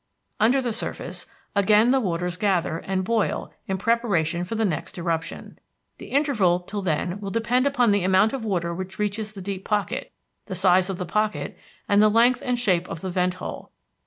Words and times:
Under 0.39 0.63
the 0.63 0.73
surface, 0.73 1.27
again 1.55 1.91
the 1.91 1.99
waters 1.99 2.35
gather 2.35 2.79
and 2.79 3.03
boil 3.03 3.53
in 3.67 3.77
preparation 3.77 4.43
for 4.43 4.55
the 4.55 4.65
next 4.65 4.97
eruption. 4.97 5.59
The 5.99 6.07
interval 6.07 6.61
till 6.61 6.81
then 6.81 7.19
will 7.19 7.29
depend 7.29 7.67
upon 7.67 7.91
the 7.91 8.03
amount 8.03 8.33
of 8.33 8.43
water 8.43 8.73
which 8.73 8.97
reaches 8.97 9.33
the 9.33 9.43
deep 9.43 9.63
pocket, 9.63 10.11
the 10.47 10.55
size 10.55 10.89
of 10.89 10.97
the 10.97 11.05
pocket, 11.05 11.55
and 11.87 12.01
the 12.01 12.09
length 12.09 12.41
and 12.43 12.57
shape 12.57 12.89
of 12.89 13.01
the 13.01 13.11
vent 13.11 13.35
hole. 13.35 13.69